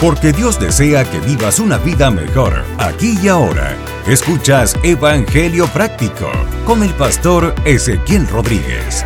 [0.00, 3.76] porque Dios desea que vivas una vida mejor, aquí y ahora.
[4.06, 6.30] Escuchas Evangelio Práctico
[6.64, 9.04] con el pastor Ezequiel Rodríguez.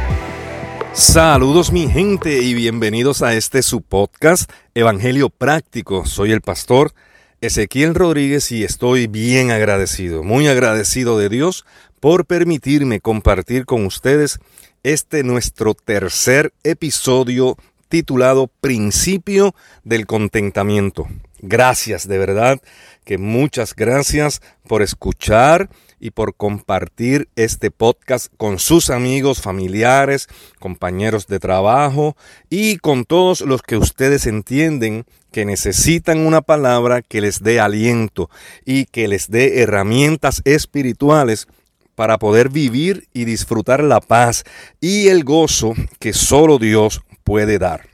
[0.93, 6.05] Saludos mi gente y bienvenidos a este su podcast Evangelio Práctico.
[6.07, 6.93] Soy el pastor
[7.41, 11.65] Ezequiel Rodríguez y estoy bien agradecido, muy agradecido de Dios
[12.01, 14.41] por permitirme compartir con ustedes
[14.83, 17.57] este nuestro tercer episodio
[17.91, 19.55] titulado Principio
[19.85, 21.09] del Contentamiento.
[21.43, 22.61] Gracias, de verdad,
[23.05, 30.29] que muchas gracias por escuchar y por compartir este podcast con sus amigos, familiares,
[30.59, 32.17] compañeros de trabajo
[32.49, 38.31] y con todos los que ustedes entienden que necesitan una palabra que les dé aliento
[38.65, 41.49] y que les dé herramientas espirituales
[41.97, 44.45] para poder vivir y disfrutar la paz
[44.81, 47.90] y el gozo que solo Dios puede dar.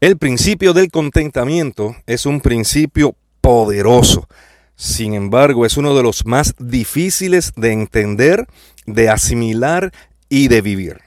[0.00, 4.28] El principio del contentamiento es un principio poderoso.
[4.74, 8.46] Sin embargo, es uno de los más difíciles de entender,
[8.84, 9.92] de asimilar
[10.28, 11.00] y de vivir.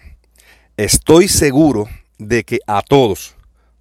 [0.76, 3.36] Estoy seguro de que a todos,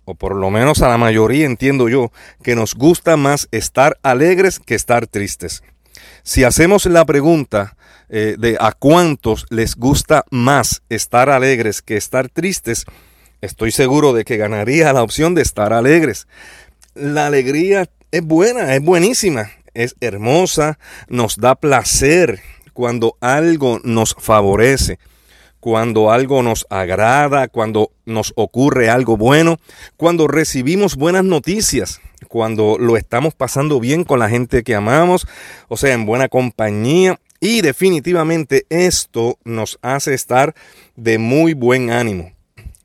[0.05, 4.59] o por lo menos a la mayoría entiendo yo, que nos gusta más estar alegres
[4.59, 5.63] que estar tristes.
[6.23, 7.79] Si hacemos la pregunta
[8.11, 12.85] eh, de a cuántos les gusta más estar alegres que estar tristes,
[13.41, 16.27] estoy seguro de que ganaría la opción de estar alegres.
[16.95, 22.41] La alegría es buena, es buenísima, es hermosa, nos da placer
[22.73, 24.99] cuando algo nos favorece,
[25.61, 29.59] cuando algo nos agrada, cuando nos ocurre algo bueno,
[29.97, 35.27] cuando recibimos buenas noticias, cuando lo estamos pasando bien con la gente que amamos,
[35.69, 37.21] o sea, en buena compañía.
[37.41, 40.55] Y definitivamente esto nos hace estar
[40.97, 42.33] de muy buen ánimo.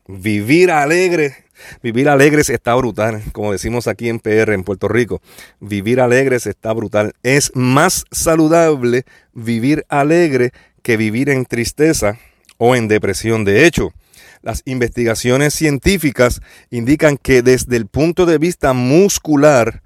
[0.06, 1.34] Vivir alegre,
[1.82, 5.22] vivir alegres está brutal, como decimos aquí en PR, en Puerto Rico.
[5.60, 7.14] Vivir alegres está brutal.
[7.22, 10.52] Es más saludable vivir alegre
[10.82, 12.18] que vivir en tristeza
[12.58, 13.44] o en depresión.
[13.44, 13.94] De hecho,
[14.42, 19.82] las investigaciones científicas indican que desde el punto de vista muscular,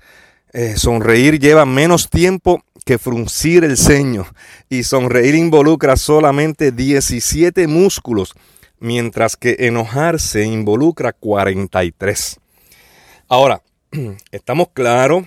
[0.53, 4.27] eh, sonreír lleva menos tiempo que fruncir el ceño
[4.69, 8.35] y sonreír involucra solamente 17 músculos,
[8.81, 12.39] mientras que enojarse involucra 43.
[13.29, 13.63] Ahora,
[14.33, 15.25] estamos claros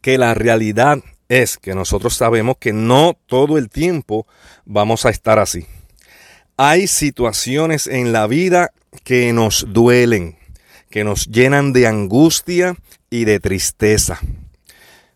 [0.00, 0.98] que la realidad
[1.28, 4.26] es que nosotros sabemos que no todo el tiempo
[4.64, 5.66] vamos a estar así
[6.56, 10.36] hay situaciones en la vida que nos duelen,
[10.90, 12.76] que nos llenan de angustia
[13.10, 14.20] y de tristeza.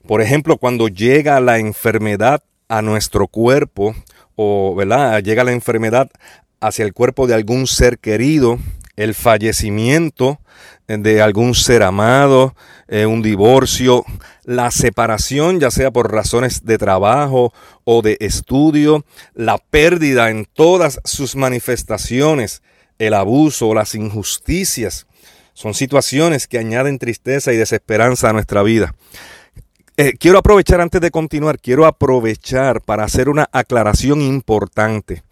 [0.07, 3.95] Por ejemplo, cuando llega la enfermedad a nuestro cuerpo,
[4.35, 5.23] o ¿verdad?
[5.23, 6.11] llega la enfermedad
[6.61, 8.59] hacia el cuerpo de algún ser querido,
[8.97, 10.41] el fallecimiento
[10.89, 12.55] de algún ser amado,
[12.89, 14.05] eh, un divorcio,
[14.45, 17.53] la separación, ya sea por razones de trabajo
[17.85, 19.05] o de estudio,
[19.35, 22.63] la pérdida en todas sus manifestaciones,
[22.99, 25.07] el abuso o las injusticias,
[25.53, 28.95] son situaciones que añaden tristeza y desesperanza a nuestra vida.
[29.99, 35.23] Eh, quiero aprovechar antes de continuar, quiero aprovechar para hacer una aclaración importante.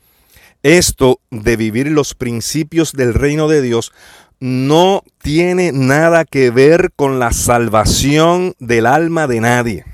[0.66, 3.92] Esto de vivir los principios del reino de Dios
[4.40, 9.84] no tiene nada que ver con la salvación del alma de nadie.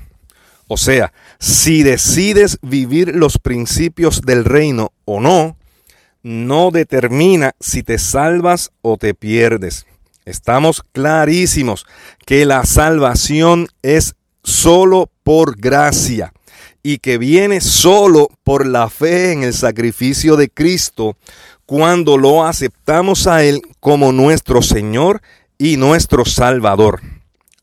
[0.67, 5.57] O sea, si decides vivir los principios del reino o no,
[6.23, 9.85] no determina si te salvas o te pierdes.
[10.25, 11.85] Estamos clarísimos
[12.25, 16.33] que la salvación es solo por gracia
[16.83, 21.15] y que viene solo por la fe en el sacrificio de Cristo
[21.65, 25.21] cuando lo aceptamos a Él como nuestro Señor
[25.57, 27.01] y nuestro Salvador.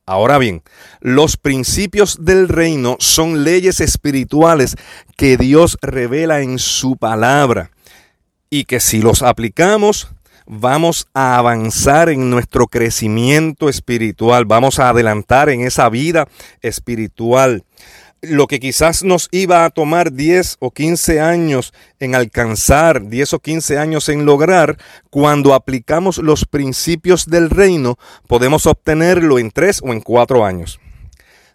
[0.06, 0.62] Ahora bien,
[1.00, 4.74] los principios del reino son leyes espirituales
[5.16, 7.70] que Dios revela en su palabra
[8.48, 10.08] y que si los aplicamos
[10.46, 16.26] vamos a avanzar en nuestro crecimiento espiritual, vamos a adelantar en esa vida
[16.60, 17.62] espiritual
[18.22, 23.38] lo que quizás nos iba a tomar 10 o 15 años en alcanzar, 10 o
[23.38, 24.76] 15 años en lograr,
[25.10, 30.80] cuando aplicamos los principios del reino, podemos obtenerlo en 3 o en 4 años.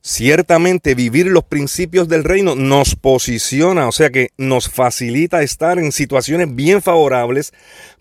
[0.01, 5.91] Ciertamente vivir los principios del reino nos posiciona, o sea que nos facilita estar en
[5.91, 7.53] situaciones bien favorables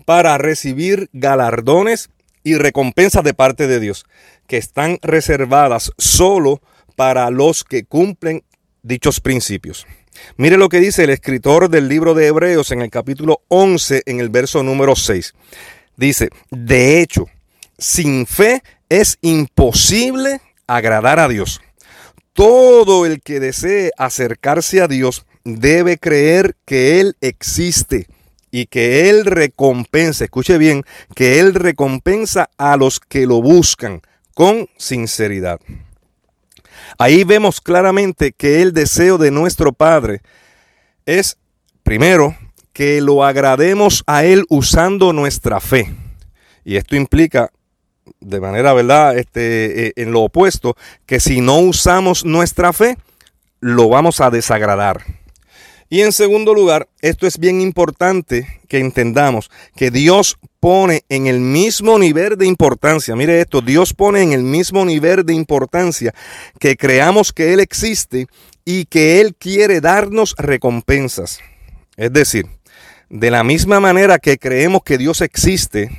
[0.05, 2.11] para recibir galardones
[2.43, 4.05] y recompensas de parte de Dios,
[4.47, 6.61] que están reservadas solo
[6.95, 8.43] para los que cumplen
[8.85, 9.87] dichos principios.
[10.37, 14.21] Mire lo que dice el escritor del libro de Hebreos en el capítulo 11, en
[14.21, 15.35] el verso número 6.
[15.97, 17.27] Dice, de hecho,
[17.79, 21.61] sin fe es imposible agradar a Dios.
[22.33, 28.07] Todo el que desee acercarse a Dios debe creer que Él existe
[28.51, 30.85] y que Él recompensa, escuche bien,
[31.15, 34.03] que Él recompensa a los que lo buscan
[34.35, 35.61] con sinceridad.
[36.99, 40.21] Ahí vemos claramente que el deseo de nuestro Padre
[41.07, 41.39] es,
[41.83, 42.37] primero,
[42.73, 45.95] que lo agrademos a Él usando nuestra fe.
[46.65, 47.51] Y esto implica,
[48.21, 50.77] de manera, ¿verdad?, este, eh, en lo opuesto,
[51.07, 52.97] que si no usamos nuestra fe,
[53.61, 55.24] lo vamos a desagradar.
[55.89, 61.41] Y en segundo lugar, esto es bien importante que entendamos que Dios pone en el
[61.41, 66.15] mismo nivel de importancia, mire esto, Dios pone en el mismo nivel de importancia
[66.59, 68.27] que creamos que Él existe
[68.65, 71.41] y que Él quiere darnos recompensas.
[71.97, 72.47] Es decir,
[73.11, 75.91] de la misma manera que creemos que Dios existe,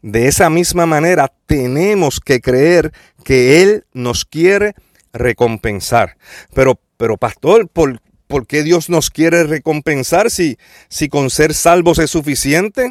[0.00, 2.92] de esa misma manera tenemos que creer
[3.24, 4.74] que Él nos quiere
[5.12, 6.16] recompensar.
[6.54, 11.98] Pero, pero pastor, ¿por, ¿por qué Dios nos quiere recompensar si, si con ser salvos
[11.98, 12.90] es suficiente?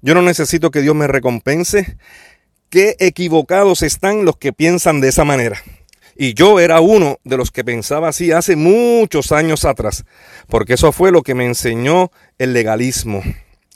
[0.00, 1.96] Yo no necesito que Dios me recompense.
[2.70, 5.60] Qué equivocados están los que piensan de esa manera.
[6.16, 10.04] Y yo era uno de los que pensaba así hace muchos años atrás,
[10.48, 13.22] porque eso fue lo que me enseñó el legalismo.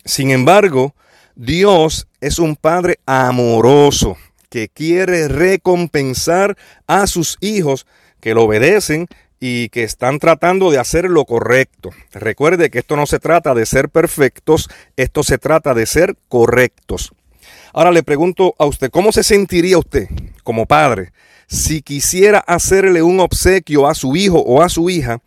[0.04, 0.94] Sin embargo,
[1.36, 4.16] Dios es un Padre amoroso
[4.50, 6.56] que quiere recompensar
[6.86, 7.86] a sus hijos
[8.20, 9.06] que lo obedecen
[9.44, 11.90] y que están tratando de hacer lo correcto.
[12.12, 17.12] Recuerde que esto no se trata de ser perfectos, esto se trata de ser correctos.
[17.72, 20.06] Ahora le pregunto a usted, ¿cómo se sentiría usted
[20.44, 21.12] como padre
[21.48, 25.20] si quisiera hacerle un obsequio a su hijo o a su hija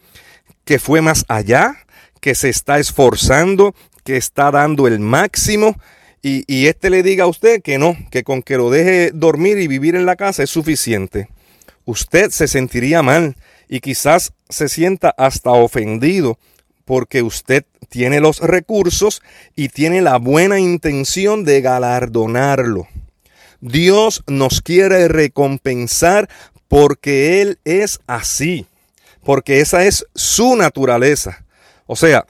[0.64, 1.76] que fue más allá,
[2.22, 3.76] que se está esforzando,
[4.06, 5.76] que está dando el máximo
[6.22, 9.58] y, y este le diga a usted que no, que con que lo deje dormir
[9.58, 11.28] y vivir en la casa es suficiente?
[11.84, 13.36] Usted se sentiría mal
[13.68, 16.38] y quizás se sienta hasta ofendido
[16.86, 19.22] porque usted tiene los recursos
[19.56, 22.88] y tiene la buena intención de galardonarlo.
[23.62, 26.30] Dios nos quiere recompensar
[26.68, 28.68] porque Él es así,
[29.24, 31.46] porque esa es su naturaleza.
[31.88, 32.26] O sea,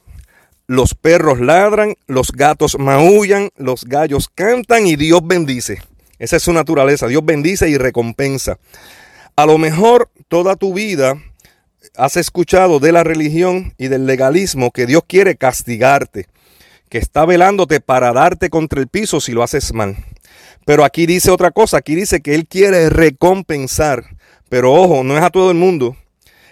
[0.68, 5.82] los perros ladran, los gatos maullan, los gallos cantan y Dios bendice.
[6.18, 7.08] Esa es su naturaleza.
[7.08, 8.58] Dios bendice y recompensa.
[9.38, 11.22] A lo mejor toda tu vida
[11.98, 16.28] has escuchado de la religión y del legalismo que Dios quiere castigarte,
[16.88, 19.98] que está velándote para darte contra el piso si lo haces mal.
[20.66, 24.06] Pero aquí dice otra cosa, aquí dice que Él quiere recompensar,
[24.48, 25.98] pero ojo, no es a todo el mundo.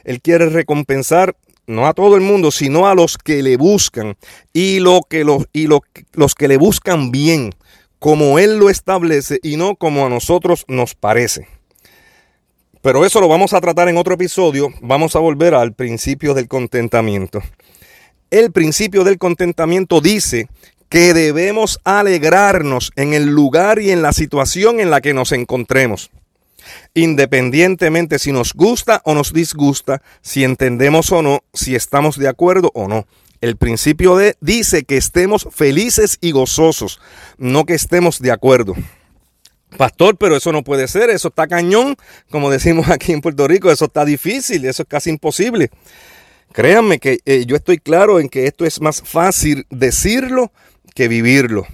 [0.03, 4.17] Él quiere recompensar no a todo el mundo, sino a los que le buscan
[4.51, 7.51] y, lo que y los que le buscan bien,
[7.99, 11.47] como Él lo establece y no como a nosotros nos parece.
[12.83, 14.67] Pero eso lo vamos a tratar en otro episodio.
[14.81, 17.41] Vamos a volver al principio del contentamiento.
[18.29, 20.49] El principio del contentamiento dice
[20.89, 26.11] que debemos alegrarnos en el lugar y en la situación en la que nos encontremos.
[26.93, 32.69] Independientemente si nos gusta o nos disgusta, si entendemos o no, si estamos de acuerdo
[32.73, 33.07] o no.
[33.39, 36.99] El principio de dice que estemos felices y gozosos,
[37.37, 38.75] no que estemos de acuerdo.
[39.77, 41.95] Pastor, pero eso no puede ser, eso está cañón,
[42.29, 45.69] como decimos aquí en Puerto Rico, eso está difícil, eso es casi imposible.
[46.51, 50.51] Créanme que eh, yo estoy claro en que esto es más fácil decirlo
[50.93, 51.65] que vivirlo.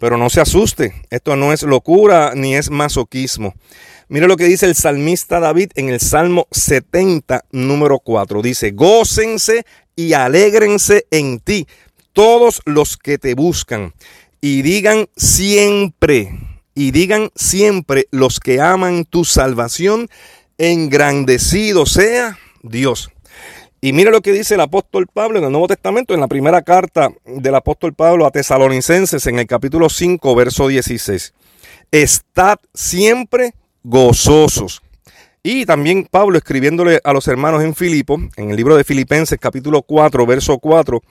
[0.00, 3.54] Pero no se asuste, esto no es locura ni es masoquismo.
[4.08, 8.40] Mire lo que dice el salmista David en el Salmo 70, número 4.
[8.42, 9.64] Dice, gócense
[9.96, 11.66] y alégrense en ti
[12.12, 13.92] todos los que te buscan
[14.40, 16.32] y digan siempre
[16.78, 20.08] y digan siempre los que aman tu salvación,
[20.58, 23.10] engrandecido sea Dios.
[23.80, 26.62] Y mire lo que dice el apóstol Pablo en el Nuevo Testamento, en la primera
[26.62, 31.34] carta del apóstol Pablo a Tesalonicenses, en el capítulo 5, verso 16.
[31.90, 34.80] Estad siempre gozosos.
[35.42, 39.82] Y también Pablo escribiéndole a los hermanos en Filipo, en el libro de Filipenses capítulo
[39.82, 41.02] 4, verso 4,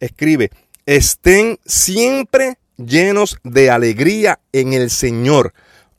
[0.00, 0.48] escribe,
[0.86, 2.56] estén siempre
[2.86, 5.52] llenos de alegría en el Señor.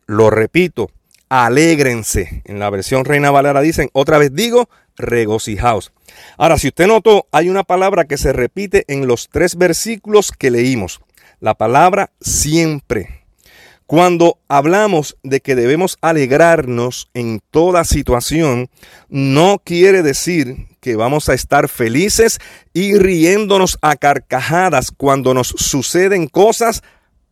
[0.06, 0.92] Lo repito,
[1.30, 2.42] alégrense.
[2.46, 5.92] En la versión Reina Valera dicen, otra vez digo, regocijaos.
[6.38, 10.52] Ahora, si usted notó, hay una palabra que se repite en los tres versículos que
[10.52, 11.02] leímos.
[11.40, 13.21] La palabra siempre.
[13.92, 18.70] Cuando hablamos de que debemos alegrarnos en toda situación,
[19.10, 22.40] no quiere decir que vamos a estar felices
[22.72, 26.84] y riéndonos a carcajadas cuando nos suceden cosas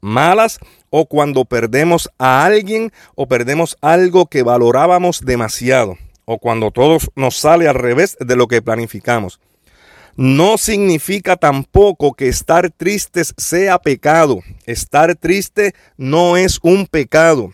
[0.01, 6.98] malas o cuando perdemos a alguien o perdemos algo que valorábamos demasiado o cuando todo
[7.16, 9.39] nos sale al revés de lo que planificamos.
[10.22, 14.42] No significa tampoco que estar tristes sea pecado.
[14.66, 17.54] Estar triste no es un pecado.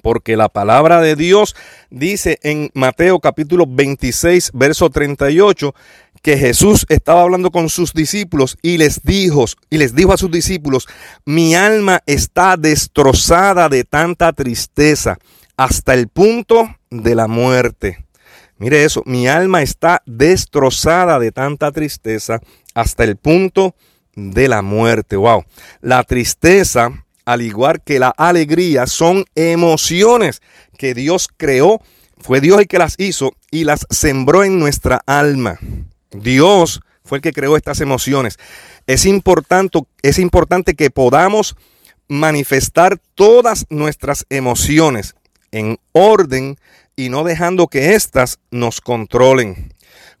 [0.00, 1.56] Porque la palabra de Dios
[1.90, 5.74] dice en Mateo capítulo 26, verso 38,
[6.22, 10.30] que Jesús estaba hablando con sus discípulos y les dijo, y les dijo a sus
[10.30, 10.86] discípulos,
[11.24, 15.18] mi alma está destrozada de tanta tristeza
[15.56, 18.04] hasta el punto de la muerte.
[18.62, 22.40] Mire eso, mi alma está destrozada de tanta tristeza
[22.74, 23.74] hasta el punto
[24.14, 25.16] de la muerte.
[25.16, 25.44] Wow.
[25.80, 30.42] La tristeza, al igual que la alegría, son emociones
[30.78, 31.80] que Dios creó.
[32.18, 35.58] Fue Dios el que las hizo y las sembró en nuestra alma.
[36.12, 38.38] Dios fue el que creó estas emociones.
[38.86, 41.56] Es importante, es importante que podamos
[42.06, 45.16] manifestar todas nuestras emociones
[45.52, 46.56] en orden
[46.96, 49.72] y no dejando que éstas nos controlen.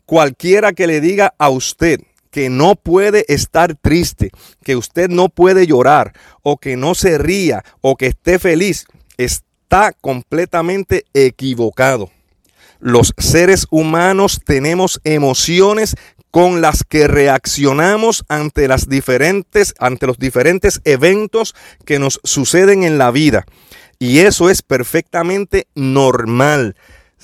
[0.06, 4.30] Cualquiera que le diga a usted que no puede estar triste,
[4.64, 8.86] que usted no puede llorar o que no se ría o que esté feliz,
[9.18, 12.10] está completamente equivocado.
[12.80, 15.94] Los seres humanos tenemos emociones
[16.32, 22.96] con las que reaccionamos ante las diferentes ante los diferentes eventos que nos suceden en
[22.96, 23.44] la vida.
[24.02, 26.74] Y eso es perfectamente normal.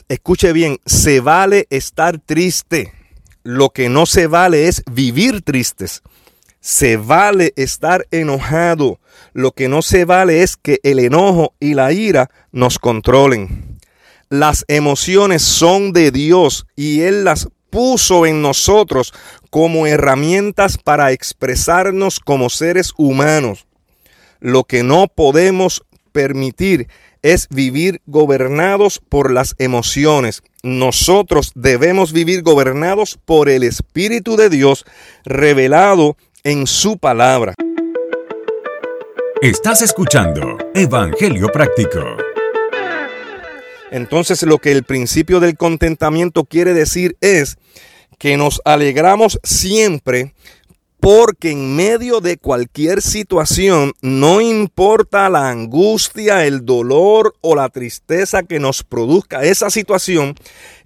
[0.08, 2.92] Escuche bien, se vale estar triste.
[3.42, 6.04] Lo que no se vale es vivir tristes.
[6.60, 9.00] Se vale estar enojado.
[9.32, 13.80] Lo que no se vale es que el enojo y la ira nos controlen.
[14.28, 19.12] Las emociones son de Dios y Él las puso en nosotros
[19.50, 23.66] como herramientas para expresarnos como seres humanos.
[24.38, 25.82] Lo que no podemos
[26.18, 26.88] permitir
[27.22, 30.42] es vivir gobernados por las emociones.
[30.64, 34.84] Nosotros debemos vivir gobernados por el Espíritu de Dios
[35.24, 37.54] revelado en su palabra.
[39.42, 42.00] Estás escuchando Evangelio Práctico.
[43.92, 47.58] Entonces lo que el principio del contentamiento quiere decir es
[48.18, 50.34] que nos alegramos siempre
[51.00, 58.42] porque en medio de cualquier situación, no importa la angustia, el dolor o la tristeza
[58.42, 60.34] que nos produzca esa situación,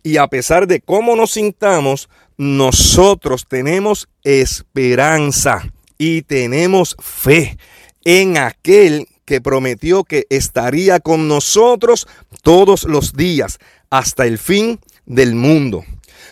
[0.02, 7.57] y a pesar de cómo nos sintamos, nosotros tenemos esperanza y tenemos fe
[8.04, 12.07] en aquel que prometió que estaría con nosotros
[12.42, 13.59] todos los días
[13.90, 15.85] hasta el fin del mundo.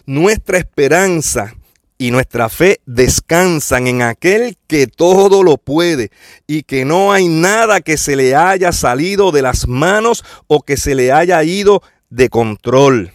[0.07, 1.55] Nuestra esperanza
[2.01, 6.11] y nuestra fe descansan en aquel que todo lo puede
[6.47, 10.79] y que no hay nada que se le haya salido de las manos o que
[10.79, 13.13] se le haya ido de control.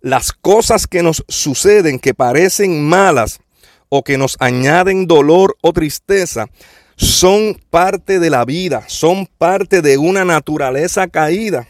[0.00, 3.40] Las cosas que nos suceden que parecen malas
[3.88, 6.46] o que nos añaden dolor o tristeza
[6.94, 11.66] son parte de la vida, son parte de una naturaleza caída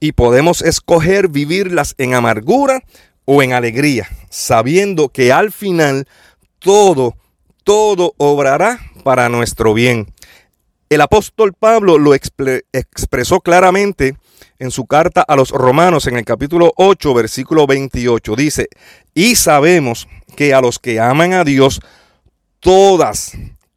[0.00, 2.82] y podemos escoger vivirlas en amargura
[3.24, 6.06] o en alegría, sabiendo que al final
[6.58, 7.16] todo,
[7.64, 10.12] todo obrará para nuestro bien.
[10.88, 14.16] El apóstol Pablo lo expresó claramente
[14.58, 18.36] en su carta a los romanos en el capítulo 8, versículo 28.
[18.36, 18.68] Dice,
[19.14, 21.80] y sabemos que a los que aman a Dios,
[22.58, 23.32] todas,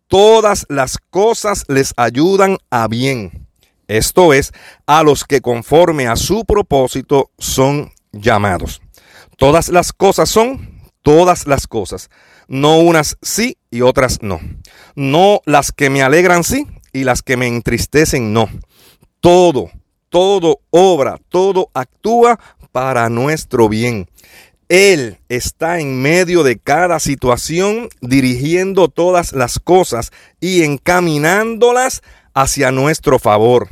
[0.08, 3.48] todas las cosas les ayudan a bien.
[3.88, 4.52] Esto es,
[4.86, 8.82] a los que conforme a su propósito son llamados.
[9.38, 10.74] Todas las cosas son
[11.04, 12.10] todas las cosas.
[12.48, 14.40] No unas sí y otras no.
[14.96, 18.50] No las que me alegran sí y las que me entristecen no.
[19.20, 19.70] Todo,
[20.10, 22.40] todo obra, todo actúa
[22.72, 24.08] para nuestro bien.
[24.70, 32.02] Él está en medio de cada situación, dirigiendo todas las cosas y encaminándolas
[32.34, 33.68] hacia nuestro favor.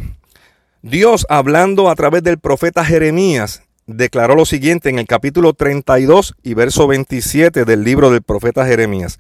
[0.84, 3.64] Dios, hablando a través del profeta Jeremías,
[3.96, 9.20] declaró lo siguiente en el capítulo 32 y verso 27 del libro del profeta Jeremías.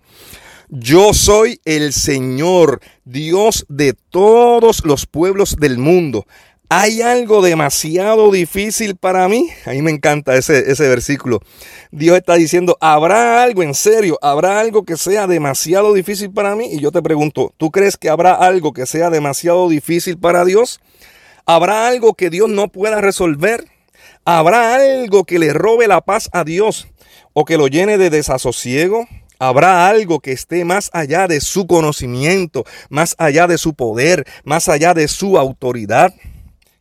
[0.70, 6.26] Yo soy el Señor, Dios de todos los pueblos del mundo.
[6.70, 9.50] ¿Hay algo demasiado difícil para mí?
[9.66, 11.42] A mí me encanta ese, ese versículo.
[11.92, 14.18] Dios está diciendo, ¿habrá algo en serio?
[14.22, 16.70] ¿Habrá algo que sea demasiado difícil para mí?
[16.72, 20.80] Y yo te pregunto, ¿tú crees que habrá algo que sea demasiado difícil para Dios?
[21.46, 23.66] ¿Habrá algo que Dios no pueda resolver?
[24.26, 26.88] ¿Habrá algo que le robe la paz a Dios
[27.34, 29.08] o que lo llene de desasosiego?
[29.40, 34.70] ¿Habrá algo que esté más allá de su conocimiento, más allá de su poder, más
[34.70, 36.14] allá de su autoridad?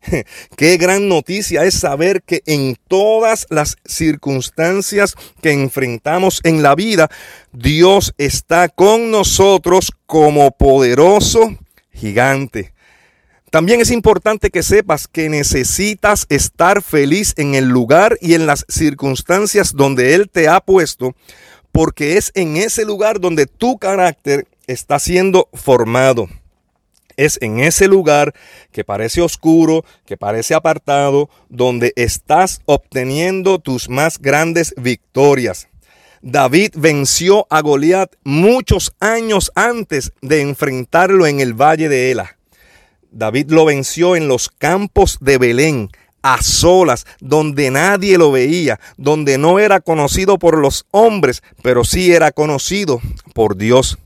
[0.56, 7.10] Qué gran noticia es saber que en todas las circunstancias que enfrentamos en la vida,
[7.52, 11.56] Dios está con nosotros como poderoso
[11.94, 12.74] gigante.
[13.50, 18.64] También es importante que sepas que necesitas estar feliz en el lugar y en las
[18.68, 21.16] circunstancias donde Él te ha puesto,
[21.72, 26.28] porque es en ese lugar donde tu carácter está siendo formado.
[27.16, 28.34] Es en ese lugar
[28.70, 35.66] que parece oscuro, que parece apartado, donde estás obteniendo tus más grandes victorias.
[36.22, 42.39] David venció a Goliat muchos años antes de enfrentarlo en el valle de Ela.
[43.10, 45.90] David lo venció en los campos de Belén,
[46.22, 52.12] a solas, donde nadie lo veía, donde no era conocido por los hombres, pero sí
[52.12, 53.00] era conocido
[53.34, 53.98] por Dios.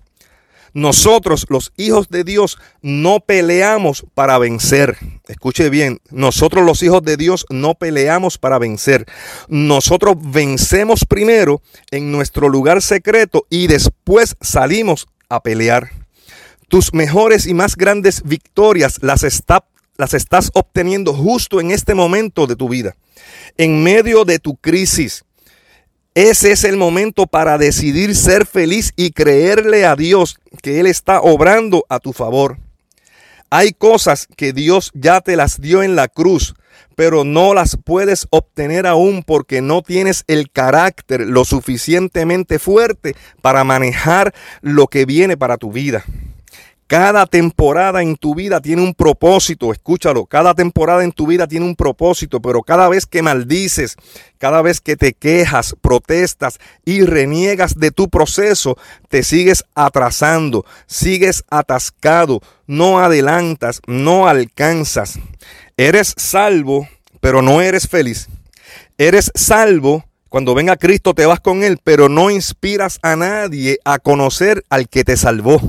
[0.75, 4.97] Nosotros, los hijos de Dios, no peleamos para vencer.
[5.29, 9.07] Escuche bien, nosotros los hijos de Dios no peleamos para vencer.
[9.47, 16.04] Nosotros vencemos primero en nuestro lugar secreto y después salimos a pelear.
[16.75, 19.23] Tus mejores y más grandes victorias las,
[19.97, 22.97] las estás obteniendo justo en este momento de tu vida,
[23.57, 25.25] en medio de tu crisis.
[26.17, 31.21] Ese es el momento para decidir ser feliz y creerle a Dios que Él está
[31.21, 32.59] obrando a tu favor.
[33.51, 36.57] Hay cosas que Dios ya te las dio en la cruz,
[36.97, 43.63] pero no las puedes obtener aún porque no tienes el carácter lo suficientemente fuerte para
[43.63, 46.05] manejar lo que viene para tu vida.
[46.87, 51.65] Cada temporada en tu vida tiene un propósito, escúchalo, cada temporada en tu vida tiene
[51.65, 53.97] un propósito, pero cada vez que maldices,
[54.37, 58.77] cada vez que te quejas, protestas y reniegas de tu proceso,
[59.09, 65.19] te sigues atrasando, sigues atascado, no adelantas, no alcanzas.
[65.79, 66.87] Eres salvo,
[67.21, 68.29] pero no eres feliz.
[68.99, 70.05] Eres salvo.
[70.29, 74.89] Cuando venga Cristo te vas con Él, pero no inspiras a nadie a conocer al
[74.89, 75.61] que te salvó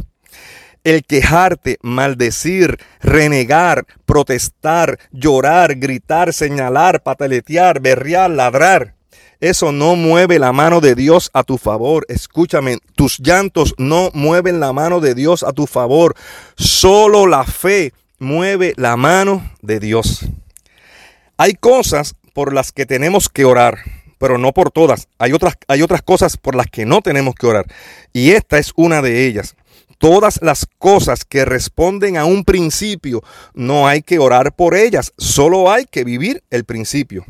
[0.86, 8.93] el quejarte, maldecir, renegar, protestar, llorar, gritar, señalar, pataletear, berrear, ladrar.
[9.41, 12.06] Eso no mueve la mano de Dios a tu favor.
[12.08, 16.15] Escúchame, tus llantos no mueven la mano de Dios a tu favor.
[16.56, 20.26] Solo la fe mueve la mano de Dios.
[21.36, 23.80] Hay cosas por las que tenemos que orar,
[24.19, 25.08] pero no por todas.
[25.17, 27.65] Hay otras, hay otras cosas por las que no tenemos que orar.
[28.13, 29.56] Y esta es una de ellas
[30.06, 33.24] todas las cosas que responden a un principio,
[33.56, 37.26] no hay que orar por ellas, solo hay que vivir el principio.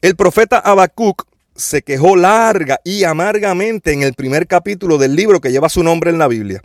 [0.00, 1.24] El profeta Habacuc
[1.56, 6.12] se quejó larga y amargamente en el primer capítulo del libro que lleva su nombre
[6.12, 6.62] en la Biblia.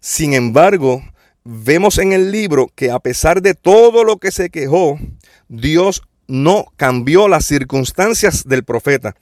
[0.00, 1.00] Sin embargo,
[1.44, 4.98] vemos en el libro que a pesar de todo lo que se quejó,
[5.46, 9.14] Dios no cambió las circunstancias del profeta.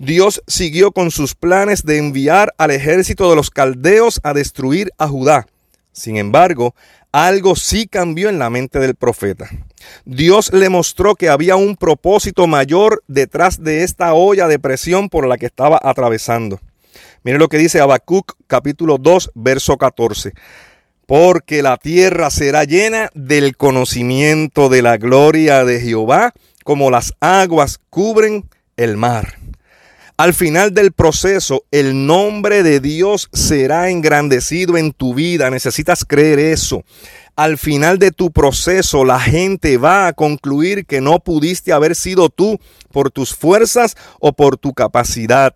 [0.00, 5.06] Dios siguió con sus planes de enviar al ejército de los caldeos a destruir a
[5.06, 5.46] Judá.
[5.92, 6.74] Sin embargo,
[7.12, 9.48] algo sí cambió en la mente del profeta.
[10.04, 15.28] Dios le mostró que había un propósito mayor detrás de esta olla de presión por
[15.28, 16.60] la que estaba atravesando.
[17.22, 20.32] Mire lo que dice Habacuc capítulo 2, verso 14.
[21.08, 27.80] Porque la tierra será llena del conocimiento de la gloria de Jehová, como las aguas
[27.88, 28.44] cubren
[28.76, 29.38] el mar.
[30.18, 35.48] Al final del proceso, el nombre de Dios será engrandecido en tu vida.
[35.48, 36.84] Necesitas creer eso.
[37.36, 42.28] Al final de tu proceso, la gente va a concluir que no pudiste haber sido
[42.28, 42.60] tú
[42.92, 45.54] por tus fuerzas o por tu capacidad.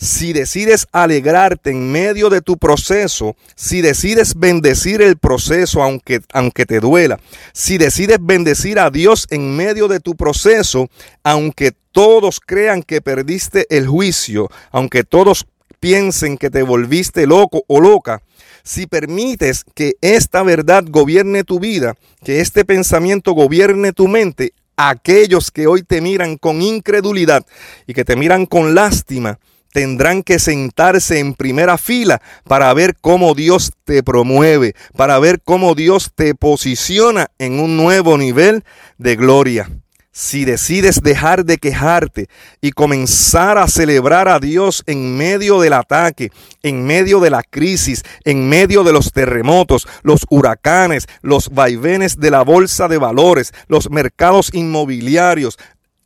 [0.00, 6.64] Si decides alegrarte en medio de tu proceso, si decides bendecir el proceso aunque, aunque
[6.64, 7.20] te duela,
[7.52, 10.88] si decides bendecir a Dios en medio de tu proceso,
[11.22, 15.46] aunque todos crean que perdiste el juicio, aunque todos
[15.80, 18.22] piensen que te volviste loco o loca,
[18.62, 25.50] si permites que esta verdad gobierne tu vida, que este pensamiento gobierne tu mente, aquellos
[25.50, 27.44] que hoy te miran con incredulidad
[27.86, 29.38] y que te miran con lástima,
[29.72, 35.74] tendrán que sentarse en primera fila para ver cómo Dios te promueve, para ver cómo
[35.74, 38.64] Dios te posiciona en un nuevo nivel
[38.98, 39.70] de gloria.
[40.12, 42.28] Si decides dejar de quejarte
[42.60, 46.32] y comenzar a celebrar a Dios en medio del ataque,
[46.64, 52.32] en medio de la crisis, en medio de los terremotos, los huracanes, los vaivenes de
[52.32, 55.56] la bolsa de valores, los mercados inmobiliarios,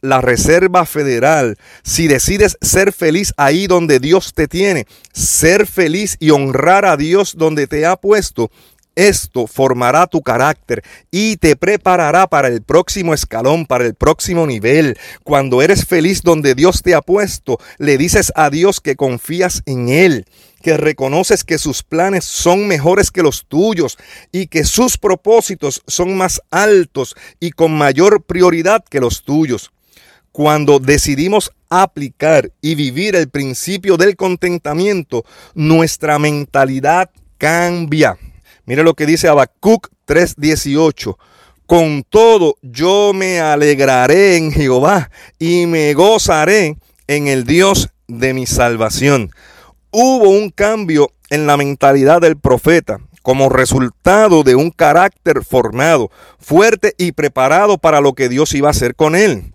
[0.05, 6.29] la Reserva Federal, si decides ser feliz ahí donde Dios te tiene, ser feliz y
[6.29, 8.51] honrar a Dios donde te ha puesto,
[8.97, 14.97] esto formará tu carácter y te preparará para el próximo escalón, para el próximo nivel.
[15.25, 19.89] Cuando eres feliz donde Dios te ha puesto, le dices a Dios que confías en
[19.89, 20.27] Él,
[20.63, 23.97] que reconoces que sus planes son mejores que los tuyos
[24.31, 29.74] y que sus propósitos son más altos y con mayor prioridad que los tuyos.
[30.35, 38.19] Cuando decidimos aplicar y vivir el principio del contentamiento, nuestra mentalidad cambia.
[38.67, 41.17] Mire lo que dice Habacuc 3:18.
[41.67, 48.47] Con todo yo me alegraré en Jehová y me gozaré en el Dios de mi
[48.47, 49.31] salvación.
[49.93, 56.93] Hubo un cambio en la mentalidad del profeta como resultado de un carácter formado, fuerte
[56.99, 59.54] y preparado para lo que Dios iba a hacer con él.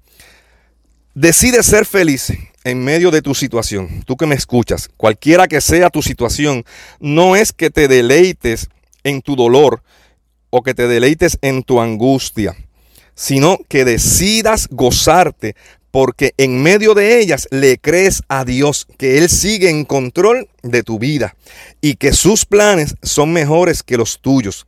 [1.19, 2.31] Decide ser feliz
[2.63, 4.05] en medio de tu situación.
[4.05, 6.63] Tú que me escuchas, cualquiera que sea tu situación,
[7.01, 8.69] no es que te deleites
[9.03, 9.83] en tu dolor
[10.49, 12.55] o que te deleites en tu angustia,
[13.15, 15.57] sino que decidas gozarte
[15.91, 20.83] porque en medio de ellas le crees a Dios que Él sigue en control de
[20.83, 21.35] tu vida
[21.81, 24.67] y que sus planes son mejores que los tuyos.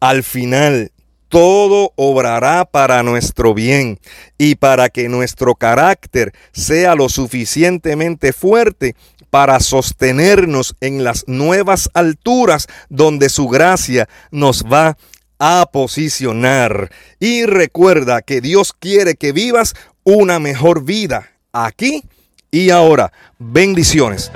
[0.00, 0.90] Al final,
[1.28, 3.98] todo obrará para nuestro bien
[4.38, 8.94] y para que nuestro carácter sea lo suficientemente fuerte
[9.30, 14.96] para sostenernos en las nuevas alturas donde su gracia nos va
[15.38, 16.90] a posicionar.
[17.20, 22.04] Y recuerda que Dios quiere que vivas una mejor vida aquí
[22.50, 23.12] y ahora.
[23.38, 24.30] Bendiciones.